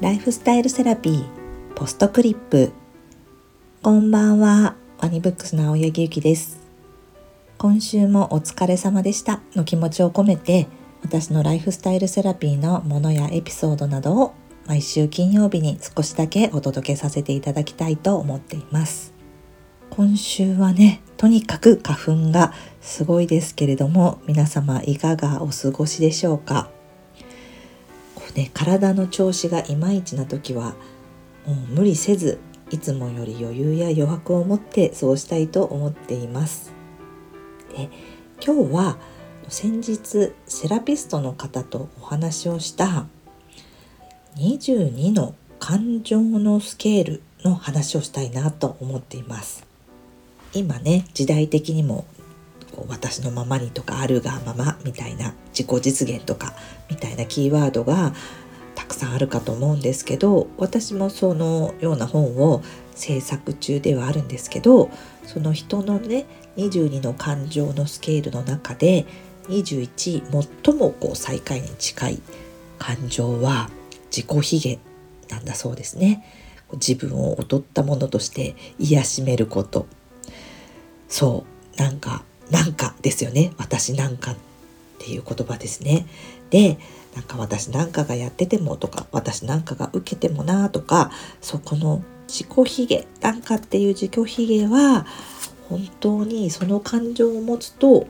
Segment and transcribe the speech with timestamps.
[0.00, 2.72] ライフスタイルセラピーポストクリップ。
[3.82, 6.58] こんばんはワニブックスの青柳ゆきです。
[7.58, 9.42] 今週もお疲れ様でした。
[9.54, 10.68] の気持ちを込めて
[11.02, 14.32] 私のライフスタイルセラピーのものやエピソードなどを
[14.66, 19.12] 毎週金曜日に少しだけお届けさせていただきたいと思っています。
[19.90, 26.70] 今週はねとにかく花粉がすごいですけれども皆様いかがお過ごしでしょうか？
[28.34, 30.74] ね、体の調子がいまいちな時は
[31.46, 32.38] もう無理せず
[32.70, 36.72] いつもより余裕や余白を持ってそうしたいと思っています。
[37.76, 37.88] で
[38.44, 38.98] 今日は
[39.48, 43.06] 先日セラピストの方とお話をした
[44.36, 49.66] 22の感情のスケールの話をしたいなと思っています。
[50.52, 52.04] 今ね時代的にも
[52.88, 56.54] 私のままにとかあるがままみたいな自己実現とか
[56.88, 58.12] みたいなキーワードが
[58.74, 62.62] たくさんあるかと思うんですけど私もそのような本を
[62.94, 64.90] 制作中ではあるんですけど
[65.24, 69.06] その人のね22の感情のスケールの中で
[69.48, 70.24] 21
[70.64, 72.22] 最もこう最下位に近い
[72.78, 73.70] 感情は
[74.10, 74.78] 自己卑下
[75.28, 76.24] なんだそうですね。
[76.74, 79.86] 自分を劣ったものとして癒しめること
[81.08, 81.44] そ
[81.76, 83.52] うなんかなんかですよね。
[83.58, 84.36] 私なんかっ
[84.98, 86.06] ていう言葉ですね。
[86.50, 86.78] で
[87.14, 95.06] なんか私なんかがやっててもとか私なんかが受けてもなとかそこの自己卑下なんかっていう自己卑下は
[95.68, 98.06] 本当にその感情を持つと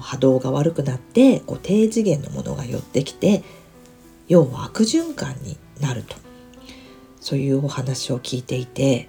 [0.00, 3.42] 波動が悪くなってこう低次元のものが寄ってきて
[4.28, 6.16] 要は悪循環になると。
[7.20, 9.08] そういうお話を聞いていて。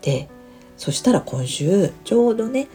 [0.00, 0.28] で
[0.76, 2.68] そしたら今週ちょうどね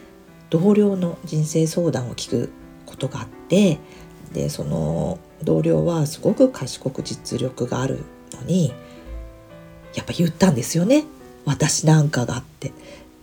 [0.53, 2.51] 同僚の人生相談を聞く
[2.85, 3.79] ことがあって
[4.33, 8.71] でその同僚はすごく賢く実力があるのに
[9.95, 11.05] やっぱ言ったんですよね。
[11.45, 12.71] 私なんかがって。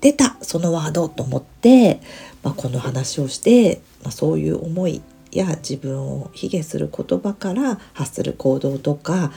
[0.00, 2.00] 出たそのワードと思って、
[2.42, 9.30] まあ、この話をして、まあ、そういう思いや自分を卑下する言葉から発する行動とか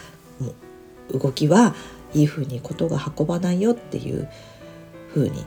[1.12, 1.76] 動きは
[2.14, 4.30] いい風にことが運ばないよっていう
[5.14, 5.46] 風に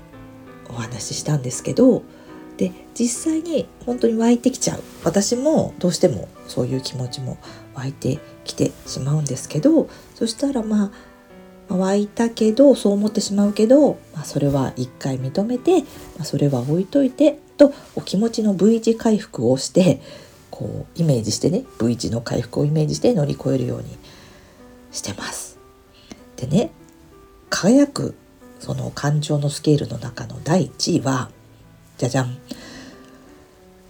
[0.68, 2.02] お話ししたんですけど
[2.56, 7.36] で実際に本当に湧いてきちゃう私もどうしてもそういう気持ちも
[7.74, 10.90] 湧いてきてしまうんですけどそしたらま
[11.68, 15.86] あ湧いたけどそう思ってしまうけど、まあ、それは一回認めて、ま
[16.20, 20.00] あ、それは置いといてとお気持ちの V 字回復をして
[20.50, 23.98] こうイメージしてね V 字の回復をイメージして乗り越えるように
[24.92, 25.58] してます。
[26.36, 26.70] でね
[27.50, 28.14] 輝く
[28.60, 31.30] その感情のスケールの中の第1位は
[31.98, 32.36] じゃじゃん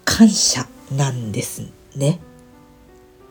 [0.05, 2.21] 感謝なんですね。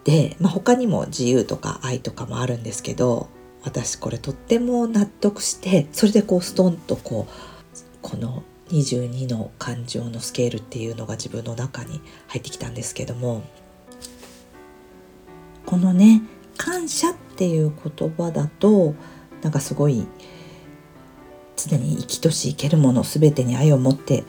[0.04, 3.28] で、まあ、他にも自由とか愛とかもあるんですけど
[3.64, 13.44] 私これとっても納得してそれでこうストンとこうこの22の感情のスケールっていうのが自分の中に入ってきたんですけども
[15.66, 16.22] このね
[16.58, 18.94] 感謝っていう言葉だと
[19.42, 20.08] なんかすごい
[21.56, 24.24] 常に生きとし生けるもの全てに愛を持って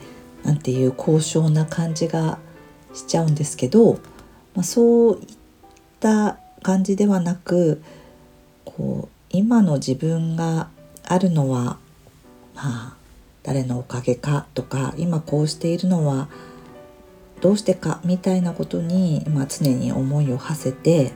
[0.47, 2.39] なんていう高尚な感じが
[2.93, 3.95] しちゃうんですけど、
[4.55, 5.27] まあ、そういっ
[5.99, 7.83] た感じではなく
[8.63, 10.69] こう今の自分が
[11.03, 11.77] あるのは
[12.55, 12.97] まあ
[13.43, 16.29] 誰のおかげかとか今こうしているのは
[17.41, 21.11] どうしてかみたいなことに、まあ、常に思いを馳せて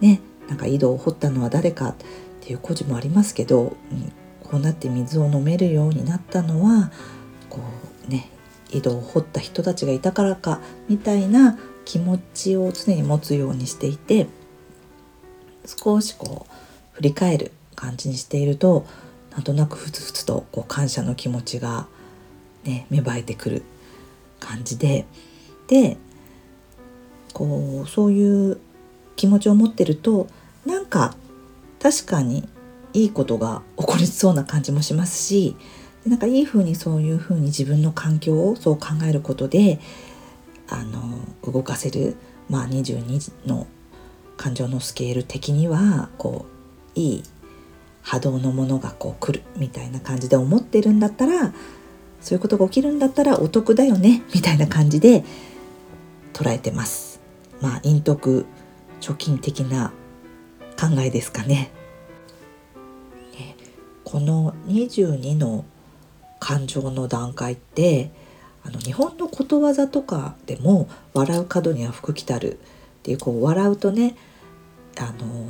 [0.00, 1.94] ねなんか井戸を掘ったのは誰かっ
[2.40, 6.90] ていう故事もありますけど、うん、こうなって水を飲めるようになったのは
[7.50, 7.60] こ
[8.08, 8.30] うね
[8.70, 14.26] 井戸を掘った人たちがいたからかみたいな気持ちを常に持つようにしていて
[15.64, 16.52] 少しこう
[16.92, 18.86] 振り返る感じにしていると
[19.30, 21.86] なんとなくふつふつとこう感謝の気持ちが、
[22.64, 23.62] ね、芽生えてくる
[24.40, 25.06] 感じで
[25.68, 25.96] で
[27.32, 28.60] こうそういう
[29.16, 30.26] 気持ちを持ってると
[30.66, 31.14] なんか
[31.80, 32.48] 確かに
[32.92, 35.56] いいことが起こりそうな感じもしますし
[36.08, 39.80] なんかいい風にそういう風に自分の環境をそう考えることで
[40.68, 41.18] あの
[41.50, 42.16] 動かせる、
[42.48, 43.66] まあ、22の
[44.36, 46.46] 感情のスケール的にはこ
[46.96, 47.22] ういい
[48.02, 51.52] 波動のものがこう来るみたいな感じで思ってるんだったら
[52.20, 55.24] そういうことが起きるんだったらお得だよねみたいな感じで
[56.32, 57.20] 捉えてます。
[57.60, 58.46] まあ陰徳
[59.00, 59.92] 貯金的な
[60.78, 61.70] 考えですかね。
[64.10, 65.66] この22の
[66.38, 68.10] 感情の段階って
[68.64, 72.54] あの日本のことわざとかでも「笑う角には福来たる」
[73.00, 74.16] っていうこう笑うとね
[74.98, 75.46] あの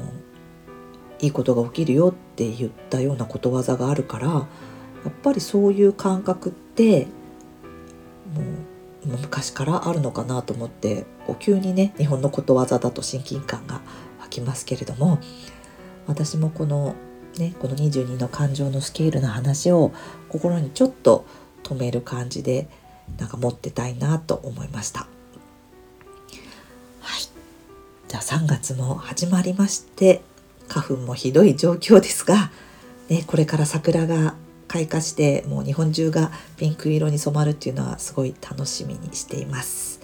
[1.21, 4.43] いいことが起きるよって言ったようなことわざがあるからや
[5.09, 7.07] っぱりそういう感覚って
[9.05, 13.81] もう昔からあるのかなと思ってお急にね日本のことわざだと親近感が
[14.21, 15.19] 湧きますけれども
[16.07, 16.95] 私もこの
[17.39, 19.93] ねこの22の感情のスケールの話を
[20.29, 21.25] 心にちょっと
[21.63, 22.69] 止める感じで
[23.19, 25.01] なんか持ってたいなと思いました。
[27.01, 27.23] はい、
[28.09, 30.21] じゃあ3月も始まりまして
[30.69, 32.51] 花粉もひどい状況ですが、
[33.09, 34.35] ね、これから桜が
[34.69, 40.01] 開花してもう日本中がピンク色に染まるっていうのはすごい楽しみにしています。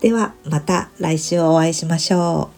[0.00, 2.55] ではまた来週お会いしましょう。